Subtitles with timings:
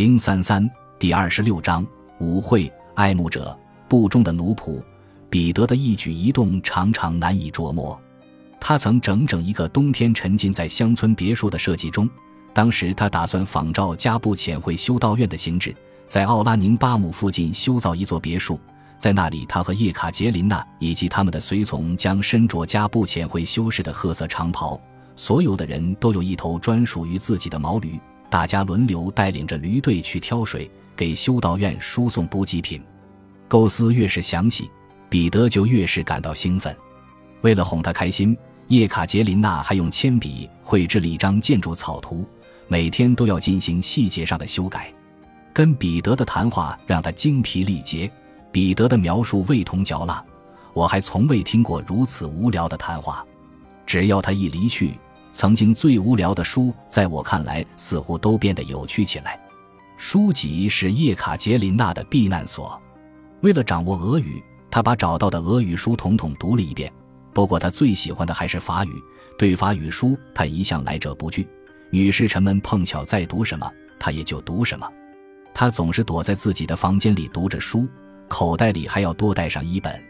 [0.00, 0.66] 零三三
[0.98, 1.86] 第二十六章
[2.20, 3.54] 舞会，爱慕者
[3.86, 4.82] 部中的奴仆
[5.28, 8.00] 彼得的一举一动常常难以琢磨。
[8.58, 12.08] 他曾整整一个冬天沉浸在乡村别墅的设计中。
[12.54, 15.76] 当时他打算仿照加布浅会修道院的形制，
[16.08, 18.58] 在奥拉宁巴姆附近修造一座别墅。
[18.96, 24.80] 在那里，他和叶卡捷琳娜以及他们的随从将身着加布浅会修士的褐色长袍。
[25.14, 28.00] 所有的人都有一头专属于自己的毛驴，
[28.30, 32.80] 大家轮流带领着驴队去挑水，给修道院输送补给品。
[33.48, 34.70] 构思越是详细，
[35.08, 36.74] 彼得就越是感到兴奋。
[37.40, 38.36] 为了哄他开心，
[38.68, 42.24] 叶卡捷琳娜还用铅笔绘制了一张建筑草图，
[42.68, 44.92] 每天都要进行细节上的修改。
[45.52, 48.10] 跟彼得的谈话让他精疲力竭。
[48.52, 50.24] 彼得的描述味同嚼蜡，
[50.72, 53.24] 我还从未听过如此无聊的谈话。
[53.86, 54.92] 只要他一离去，
[55.32, 59.40] 曾经最无聊的书，在我看来似乎都变得有趣起来。
[59.96, 62.80] 书籍是叶卡捷琳娜的避难所。
[63.42, 66.92] 为了掌握俄语，她把找到的俄语书统统读了一遍。
[67.32, 69.02] 不过她最喜欢的还是法语，
[69.38, 71.46] 对法语书她一向来者不拒。
[71.90, 74.88] 女侍臣们碰巧在读什么，她也就读什么。
[75.52, 77.86] 他总是躲在自己的房间里读着书。
[78.28, 80.00] 口袋里还要多带上一本，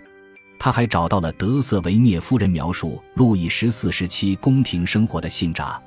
[0.62, 5.80] 他还找到了德瑟维涅夫人描述路易十四时期宫廷生活的信札。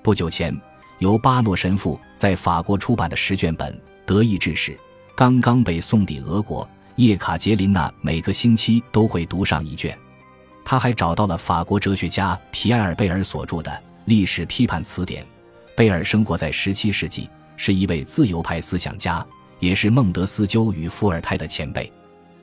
[0.00, 0.56] 不久前，
[1.00, 3.74] 由巴诺神父在法国出版的十卷本
[4.06, 4.70] 《德意志史》
[5.16, 6.66] 刚刚被送抵俄国。
[6.96, 9.98] 叶卡捷琳娜每个星期都会读上一卷。
[10.64, 13.70] 他还找到了法国哲学家皮埃尔贝尔所著的
[14.04, 15.24] 《历史批判词典》。
[15.74, 19.26] 贝尔生活在十七世纪，是一位自由派思想家。
[19.58, 21.90] 也是孟德斯鸠与伏尔泰的前辈，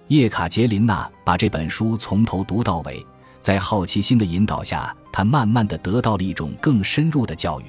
[0.10, 3.06] 叶卡捷琳娜把这本书从头读到尾，
[3.40, 7.66] 在好奇心的引导下，她慢慢的得到了一种更深入的教育。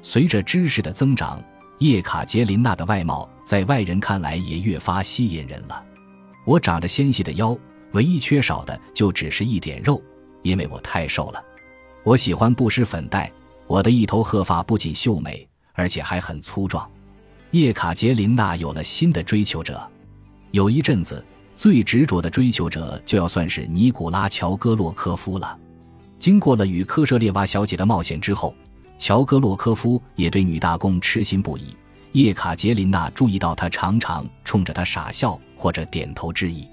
[0.00, 1.42] 随着知识的增长，
[1.78, 5.84] 叶卡捷琳娜的外貌在外人看来也越发吸引人了。
[6.44, 7.58] 我长着纤细的腰，
[7.90, 10.00] 唯一缺少的就只是一点肉，
[10.42, 11.42] 因为我太瘦了。
[12.04, 13.28] 我喜欢不施粉黛，
[13.66, 16.88] 我的一头褐发不仅秀美，而且还很粗壮。
[17.50, 19.84] 叶卡捷琳娜有了新的追求者，
[20.52, 21.24] 有一阵子
[21.56, 25.58] 最执着的追求者就要算是尼古拉·乔戈洛科夫了。
[26.18, 28.54] 经过了与科舍列娃小姐的冒险之后，
[28.98, 31.76] 乔戈洛科夫也对女大公痴心不已。
[32.12, 36.66] 叶卡捷琳娜注意到他常常冲着他傻笑或者点头致意。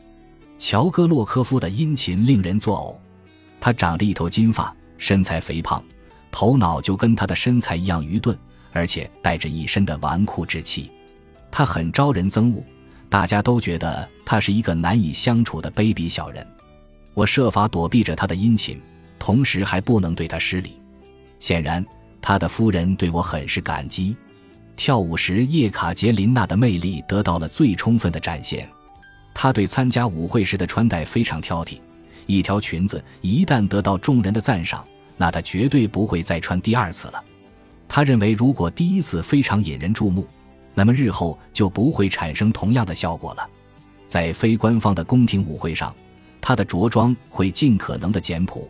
[0.58, 2.96] 乔戈洛科夫的殷勤令人作呕。
[3.60, 5.84] 他长着一头金发，身材肥胖，
[6.32, 8.38] 头脑就跟他的身材一样愚钝。
[8.74, 10.90] 而且带着一身的纨绔之气，
[11.52, 12.64] 他很招人憎恶，
[13.12, 16.48] 大家都觉得他是一个难以相处的卑鄙小人。
[17.14, 18.82] 我设法躲避着他的殷勤，
[19.20, 20.80] 同时还不能对他失礼。
[21.38, 21.86] 显然，
[22.22, 24.16] 他的夫人对我很是感激。
[24.78, 28.66] 跳舞时，叶卡捷琳娜的魅力得到了最充分的展现。
[29.34, 31.82] 她对参加舞会时的穿戴非常挑剔，
[32.28, 34.86] 一条裙子一旦得到众人的赞赏，
[35.18, 37.22] 那她绝对不会再穿第二次了。
[37.90, 40.26] 他认为，如果第一次非常引人注目，
[40.74, 43.50] 那么日后就不会产生同样的效果了。
[44.08, 45.94] 在非官方的宫廷舞会上，
[46.40, 48.70] 她的着装会尽可能的简朴，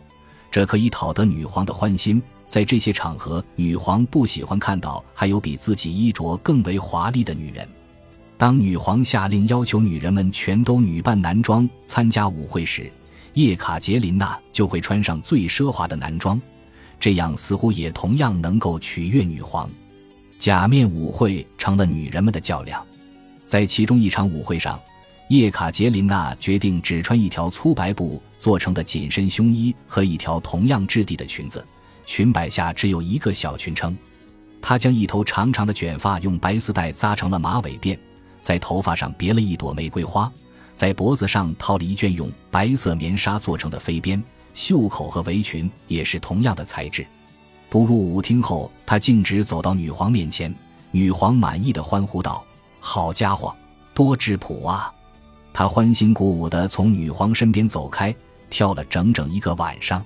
[0.50, 2.22] 这可以讨得女皇的欢心。
[2.46, 7.66] 在这些场合，女皇不喜欢看到还有比自己衣着更为华丽的女人。
[8.36, 12.92] 当女皇下令要求女人们全都女扮男装参加舞会时，
[13.34, 16.38] 叶卡捷琳娜就会穿上最奢华的男装。
[17.00, 19.68] 这样似乎也同样能够取悦女皇。
[20.42, 22.84] 假面舞会成了女人们的较量。
[23.46, 24.76] 在其中一场舞会上，
[25.28, 31.64] 叶卡捷琳娜决定只穿一条粗白布做成的紧身胸衣和一条同样质地的裙子，
[32.04, 33.96] 裙摆下只有一个小裙撑。
[34.60, 37.96] 她将一头长长的卷发用白丝带扎成了马尾辫，
[38.40, 40.28] 在头发上别了一朵玫瑰花，
[40.74, 44.20] 在脖子上套了一卷用白色棉纱做成的飞边。
[44.54, 47.06] 袖口和围裙也是同样的材质。
[47.72, 50.54] 步入舞厅后，他径直走到女皇面前。
[50.90, 52.44] 女皇满意的欢呼道
[52.80, 53.56] ：“好家伙，
[53.94, 54.92] 多质朴啊！”
[55.54, 58.14] 他欢欣鼓舞地从女皇身边走开，
[58.50, 60.04] 跳了整整一个晚上。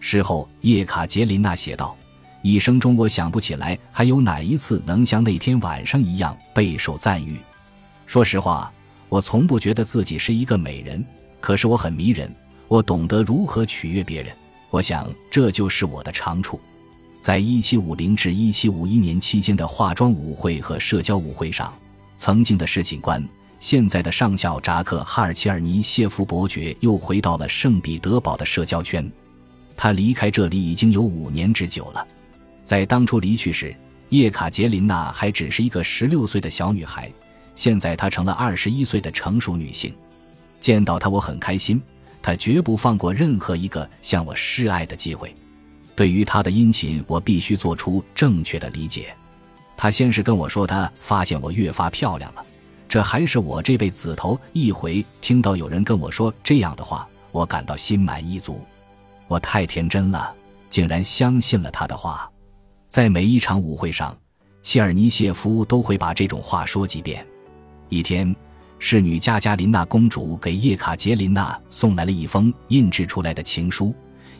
[0.00, 1.96] 事后，叶卡捷琳娜写道
[2.42, 7.38] ：“一生中我想不起来还有哪一次能像那天晚上一样备受赞誉。
[8.04, 8.72] 说实话，
[9.08, 11.06] 我从不觉得自己是一个美人，
[11.40, 12.28] 可是我很迷人。”
[12.66, 14.34] 我懂得如何取悦别人，
[14.70, 16.60] 我想这就是我的长处。
[17.20, 21.72] 在1750至1751年期间的化妆舞会和社交舞会上，
[22.16, 23.22] 曾经的侍警官、
[23.58, 29.10] 现在的上校扎克·哈尔切尔尼谢夫伯爵又回到了圣彼得堡的社交圈。
[29.76, 32.06] 他离开这里已经有五年之久了。
[32.64, 33.74] 在当初离去时，
[34.10, 37.10] 叶卡捷琳娜还只是一个十六岁的小女孩，
[37.54, 39.92] 现在她成了二十一岁的成熟女性。
[40.60, 41.82] 见到她，我很开心。
[42.22, 45.34] 她绝不放过任何一个向我示爱的机会。
[45.96, 49.12] 对于她的殷勤，我必须做出正确的理解。
[49.76, 52.44] 她先是跟我说，她发现我越发漂亮了。
[52.88, 58.60] 这还是我这辈子头一回听到有人跟我说这样的话，我感到心满意足。
[59.26, 60.32] 我太天真了，
[60.70, 62.30] 竟然相信了他的话。
[62.88, 64.16] 在每一场舞会上，
[64.62, 67.26] 切尔尼谢夫都会把这种话说几遍。
[67.88, 68.34] 一天，
[68.78, 73.92] 侍女加加琳娜公主给叶卡捷琳娜送来了一封印制出来的情书，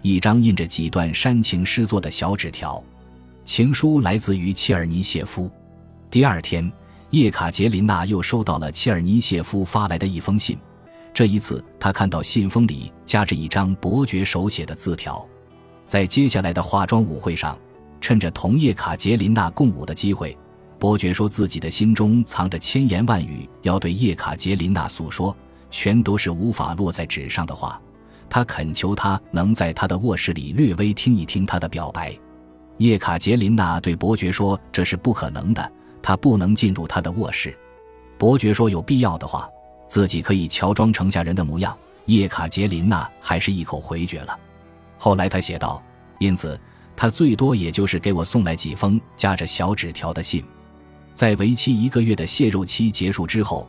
[0.06, 2.80] 一张印着几段煽情诗作的小纸条。
[3.42, 5.50] 情书来自于切尔尼谢夫。
[6.08, 6.70] 第二天，
[7.10, 10.56] 叶卡捷琳娜又收到了切尔尼谢夫发来的一封信。
[11.12, 15.26] 这一次，他看到信封里夹着一张伯爵手写的字条。
[15.88, 17.58] 在接下来的化妆舞会上，
[18.00, 20.38] 趁着同叶卡捷琳娜共舞的机会，
[20.78, 25.36] 伯爵说自己的心中藏着千言万语要对叶卡捷琳娜诉说，
[25.68, 27.82] 全都是无法落在纸上的话。
[28.28, 32.16] 他恳求他能在他的卧室里略微听一听他的表白。
[32.78, 37.56] 叶卡捷琳娜对伯爵说：“这是不可能的，他不能进入他的卧室。”
[38.18, 39.48] 伯爵说：“有必要的话。”
[39.88, 41.76] 自己可以乔装成下人的模样，
[42.06, 44.36] 叶卡捷琳娜还是一口回绝了。
[44.98, 45.80] 后来他写道
[46.18, 46.58] ：“因此，
[46.96, 50.44] 他最多也就是给我送来几封夹着小纸条的信。”
[51.14, 53.66] 在为期一个月的蟹肉期结束之后，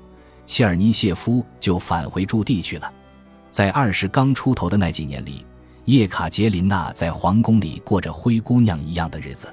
[0.47, 2.91] 切尔尼谢夫就返回驻地去了。
[3.49, 5.45] 在二十刚出头的那几年里，
[5.85, 9.47] 叶卡捷琳娜在皇宫里过着灰姑娘一样的日子。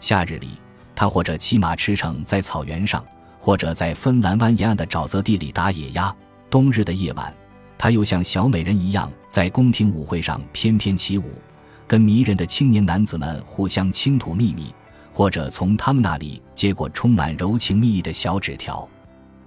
[0.00, 0.48] 夏日里，
[0.94, 3.04] 她或者骑马驰骋在草原上。
[3.44, 6.14] 或者在芬兰湾沿岸的沼泽地里打野鸭。
[6.48, 7.34] 冬日的夜晚，
[7.76, 11.24] 她又像小美人一样在宫廷舞会上翩翩起舞，
[11.88, 14.72] 跟迷人的青年男子们互相倾吐秘密，
[15.12, 18.88] 或者从他们那里接过充满柔情蜜意的小纸条。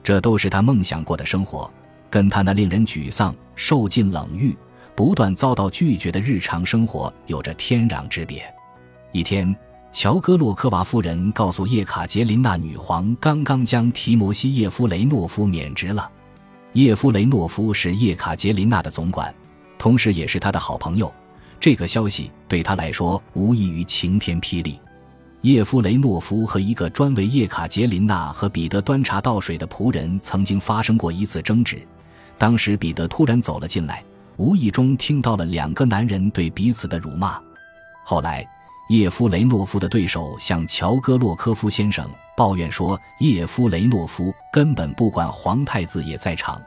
[0.03, 1.71] 这都是她梦想过的生活，
[2.15, 4.56] 跟他那令人沮丧、受尽冷遇、
[4.95, 8.41] 不断遭到拒绝的日常生活有着天壤之别。
[9.12, 9.53] 一天。
[9.91, 16.09] 乔戈洛科娃夫人告诉叶卡捷琳娜女皇，刚刚将提摩西叶夫雷诺夫免职了。
[16.71, 19.33] 叶夫雷诺夫是叶卡捷琳娜的总管，
[19.77, 21.13] 同时也是他的好朋友。
[21.59, 24.79] 这个消息对他来说无异于晴天霹雳。
[25.41, 31.85] 叶夫雷诺夫和一个专为叶卡捷琳娜和彼得端茶倒水的仆人曾经发生过一次争执。
[32.37, 34.03] 当时彼得突然走了进来，
[34.37, 37.41] 无意中听到了两个男人对彼此的辱骂。
[38.05, 38.47] 后来。
[38.89, 46.61] 叶夫雷诺夫的对手向乔戈洛科夫先生抱怨说：“叶夫雷诺夫根本不管皇太子也在场，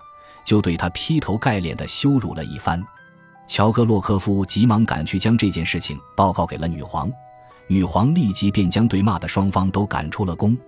[0.45, 2.85] 就对他劈头盖脸的羞辱了一番。”
[3.47, 7.09] 乔戈洛科夫急忙赶去将这件事情报告给了女皇，
[7.69, 10.59] 女皇立即便将对骂的双方都赶出了宫。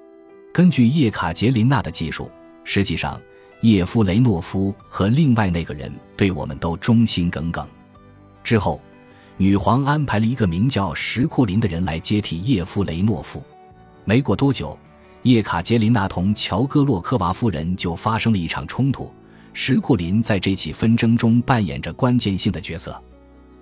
[0.55, 2.31] 根据叶卡捷琳娜的技术，
[2.63, 3.21] 实际上
[3.63, 7.67] 叶夫雷诺夫和另外那个人对我们都忠心耿耿。
[8.43, 8.81] 之后。
[9.37, 13.43] 女皇安排了一个名叫石库林的人来接替叶夫雷诺夫。
[14.05, 14.79] 没过多久，
[15.23, 19.11] 叶卡捷琳娜同乔戈洛科娃夫人就发生了一场冲突。
[19.55, 23.03] 石库林在这起纷争中扮演着关键性的角色。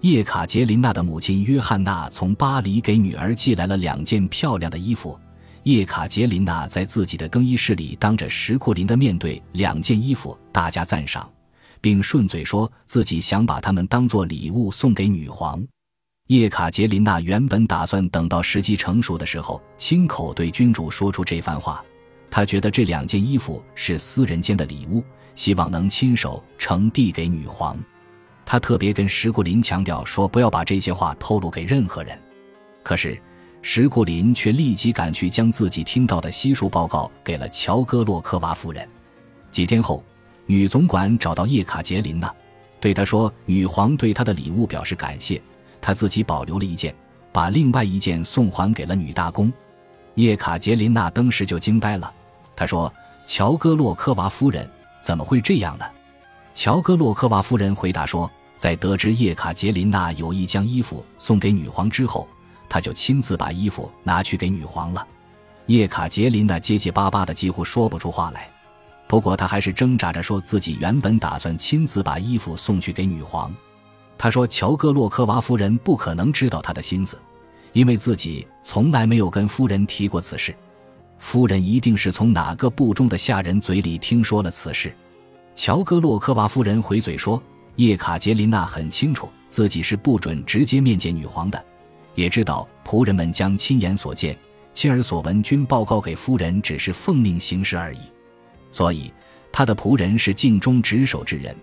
[0.00, 5.16] 叶卡捷琳娜的母亲约翰娜从巴黎给女儿寄来了两件漂亮的衣服。
[5.64, 11.28] 叶卡捷琳娜在自己的更衣室里当着石库林的面对两件衣服大加赞赏。
[11.80, 15.64] 并顺嘴说自己想把它们当做礼物送给女皇。
[16.26, 21.82] 叶卡捷琳娜原本打算等到时机成熟的时候，亲口对君主说出这番话。
[22.30, 25.02] 她觉得这两件衣服是私人间的礼物，
[25.34, 27.78] 希望能亲手呈递给女皇。
[28.44, 32.18] 她特别跟石库林强调说，不要把这些话透露给任何人。
[32.82, 33.16] 可是
[33.62, 38.88] 石库林却立即赶去将自己听到的悉数报告给了乔戈洛科娃夫人。
[39.50, 40.02] 几天后。
[40.50, 42.34] 女总管找到叶卡捷琳娜，
[42.80, 45.42] 对她说：“女皇对她的礼物表示感谢，
[45.78, 46.94] 她自己保留了一件，
[47.30, 49.52] 把另外一件送还给了女大公。”
[50.16, 52.10] 叶卡捷琳娜当时就惊呆了，
[52.56, 52.90] 她说
[53.28, 54.66] ：“乔戈洛科娃夫人
[55.02, 55.84] 怎么会这样呢？”
[56.54, 62.26] 乔戈洛科娃夫人回答说：“在得知叶卡捷琳娜有意将衣服送给女皇之后，
[62.68, 65.06] 他就亲自把衣服拿去给女皇了。”
[65.66, 68.48] 叶卡捷琳娜结结巴巴的，几乎说不出话来。
[69.06, 73.54] 不过他还是挣扎着说自己原本打算亲自把衣服送去给女皇。
[74.16, 77.18] 他说：“乔戈洛科娃夫人不可能知道他的心思，
[77.72, 80.54] 因为自己从来没有跟夫人提过此事。
[81.18, 84.94] 夫人一定是从哪个部中的下人嘴里听说了此事。”
[85.54, 87.42] 乔戈洛科娃夫人回嘴说
[87.76, 91.64] ：“叶卡捷琳娜很清楚自己是不准直接面见女皇的，
[92.18, 94.36] 也知道仆人们将亲眼所见。”
[94.74, 97.98] 亲耳所闻均报告给夫人，只是奉命行事而已。
[98.72, 99.12] 所以，
[99.52, 101.54] 他的仆人是尽忠职守之人。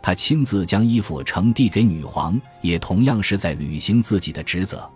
[0.00, 4.88] 他亲自将衣服呈递给女皇，也同样是在履行自己的职责。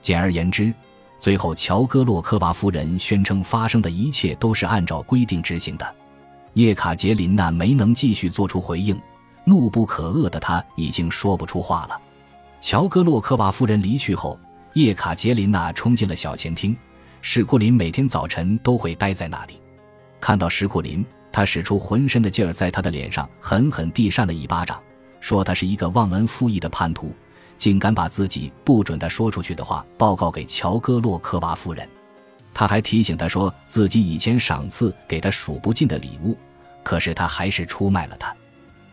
[0.00, 0.72] 简而言之，
[1.18, 5.94] 最后乔戈洛科娃夫人宣称发生的一切都是按照规定执行的。
[6.54, 9.00] 叶卡捷琳娜没能继续做出回应，
[9.44, 12.00] 怒不可遏的她已经说不出话了。
[12.60, 14.38] 乔戈洛科娃夫人离去后，
[14.74, 16.76] 叶卡捷琳娜冲进了小前厅。
[17.20, 19.60] 史库林每天早晨都会待在那里，
[20.20, 24.82] 看到史库林，他使出浑身的劲儿，在他的脸上狠狠地扇了一巴掌，
[25.20, 27.14] 说他是一个忘恩负义的叛徒，
[27.56, 31.88] 竟敢把自己不准他说出去的话报告给乔戈洛科娃夫人。
[32.52, 36.36] 他还提醒他说自己以前赏赐给他数不尽的礼物，
[36.82, 38.34] 可是他还是出卖了他。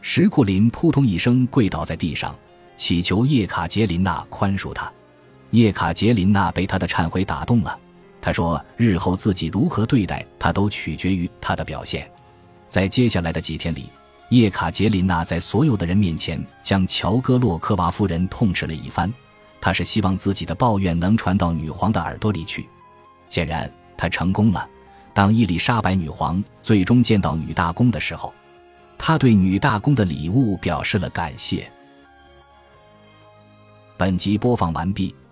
[0.01, 2.35] 史库林扑通一声跪倒在地上，
[2.77, 4.91] 祈求叶卡捷琳娜宽恕他。
[5.51, 7.77] 叶卡捷琳娜被他的忏悔打动了。
[8.21, 12.09] 他说：“日后自己如何对待他，都取决于他的表现。”
[12.67, 13.89] 在接下来的几天里，
[14.29, 19.11] 叶卡捷琳娜在所有的人面前将乔戈洛科娃夫人痛斥了一番。
[19.61, 22.67] 她是希望自己的抱怨能传到女皇的耳朵里去。
[23.29, 24.67] 显然，她成功了。
[25.13, 28.33] 当伊丽莎白女皇最终见到女大公的时候，
[28.97, 31.69] 她对女大公的礼物表示了感谢。
[33.97, 35.13] 本集播放完毕，